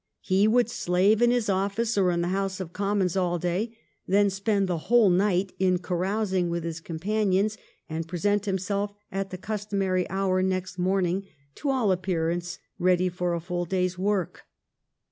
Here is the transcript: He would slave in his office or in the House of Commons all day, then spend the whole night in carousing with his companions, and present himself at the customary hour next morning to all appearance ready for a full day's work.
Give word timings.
He 0.23 0.47
would 0.47 0.67
slave 0.67 1.21
in 1.21 1.29
his 1.29 1.47
office 1.47 1.95
or 1.95 2.09
in 2.09 2.21
the 2.21 2.29
House 2.29 2.59
of 2.59 2.73
Commons 2.73 3.15
all 3.15 3.37
day, 3.37 3.77
then 4.07 4.31
spend 4.31 4.67
the 4.67 4.79
whole 4.89 5.11
night 5.11 5.51
in 5.59 5.77
carousing 5.77 6.49
with 6.49 6.63
his 6.63 6.79
companions, 6.79 7.55
and 7.87 8.07
present 8.07 8.45
himself 8.45 8.95
at 9.11 9.29
the 9.29 9.37
customary 9.37 10.09
hour 10.09 10.41
next 10.41 10.79
morning 10.79 11.27
to 11.53 11.69
all 11.69 11.91
appearance 11.91 12.57
ready 12.79 13.09
for 13.09 13.35
a 13.35 13.39
full 13.39 13.65
day's 13.65 13.95
work. 13.99 14.45